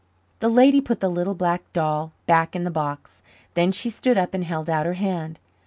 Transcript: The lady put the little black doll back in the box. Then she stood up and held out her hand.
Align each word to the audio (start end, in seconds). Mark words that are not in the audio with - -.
The 0.39 0.49
lady 0.49 0.81
put 0.81 0.99
the 0.99 1.09
little 1.11 1.35
black 1.35 1.61
doll 1.73 2.11
back 2.25 2.55
in 2.55 2.63
the 2.63 2.71
box. 2.71 3.21
Then 3.53 3.71
she 3.71 3.91
stood 3.91 4.17
up 4.17 4.33
and 4.33 4.43
held 4.43 4.67
out 4.67 4.87
her 4.87 4.95
hand. 4.95 5.37